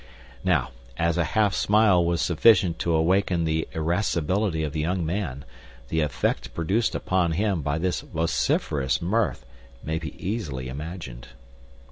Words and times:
Now, 0.43 0.71
as 0.97 1.15
a 1.19 1.23
half 1.37 1.53
smile 1.53 2.03
was 2.03 2.21
sufficient 2.23 2.79
to 2.79 2.95
awaken 2.95 3.43
the 3.43 3.67
irascibility 3.75 4.63
of 4.63 4.73
the 4.73 4.79
young 4.79 5.05
man, 5.05 5.45
the 5.89 6.01
effect 6.01 6.55
produced 6.55 6.95
upon 6.95 7.33
him 7.33 7.61
by 7.61 7.77
this 7.77 8.01
vociferous 8.01 8.99
mirth 8.99 9.45
may 9.83 9.99
be 9.99 10.15
easily 10.27 10.69
imagined. 10.69 11.27